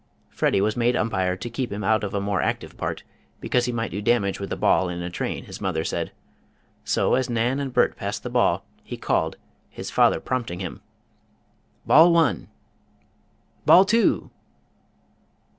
Freddie 0.29 0.61
was 0.61 0.75
made 0.75 0.95
umpire, 0.95 1.35
to 1.37 1.47
keep 1.47 1.71
him 1.71 1.83
out 1.83 2.03
of 2.03 2.15
a 2.15 2.19
more 2.19 2.41
active 2.41 2.75
part, 2.75 3.03
because 3.39 3.65
he 3.65 3.71
might 3.71 3.91
do 3.91 4.01
damage 4.01 4.39
with 4.39 4.51
a 4.51 4.55
ball 4.55 4.89
in 4.89 4.99
a 5.03 5.11
train, 5.11 5.45
his 5.45 5.61
mother 5.61 5.83
said; 5.83 6.11
so, 6.83 7.13
as 7.13 7.29
Nan 7.29 7.59
and 7.59 7.71
Bert 7.71 7.95
passed 7.95 8.23
the 8.23 8.29
ball, 8.31 8.65
he 8.83 8.97
called, 8.97 9.35
his 9.69 9.91
father 9.91 10.19
prompting 10.19 10.57
him: 10.59 10.81
"Ball 11.85 12.11
one!" 12.11 12.49
"Ball 13.67 13.85
two!" 13.85 14.31